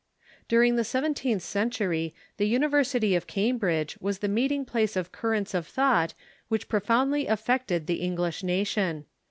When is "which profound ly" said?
6.47-7.25